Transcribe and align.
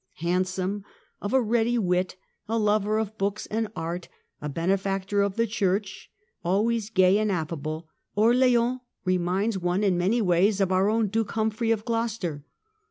Handsome, 0.21 0.83
of 1.21 1.31
a 1.31 1.39
ready 1.39 1.77
wit, 1.77 2.15
a 2.47 2.57
lover 2.57 2.97
of 2.97 3.19
books 3.19 3.45
and 3.45 3.67
art, 3.75 4.09
a 4.41 4.49
benefactor 4.49 5.21
of 5.21 5.35
the 5.35 5.45
Church, 5.45 6.09
always 6.43 6.89
gay 6.89 7.19
and 7.19 7.31
affable, 7.31 7.87
Orleans 8.15 8.79
reminds 9.05 9.59
one 9.59 9.83
in 9.83 9.99
many 9.99 10.19
ways 10.19 10.59
of 10.59 10.71
our 10.71 10.89
own 10.89 11.09
Duke 11.09 11.29
Humphrey 11.33 11.69
of 11.69 11.85
Gloucester. 11.85 12.43